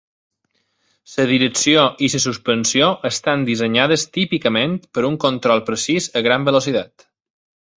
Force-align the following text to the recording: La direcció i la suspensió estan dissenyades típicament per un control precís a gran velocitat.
La 1.17 1.25
direcció 1.31 1.83
i 2.07 2.09
la 2.13 2.21
suspensió 2.23 2.87
estan 3.11 3.45
dissenyades 3.51 4.07
típicament 4.19 4.75
per 4.97 5.05
un 5.11 5.21
control 5.29 5.63
precís 5.69 6.09
a 6.19 6.25
gran 6.31 6.49
velocitat. 6.53 7.07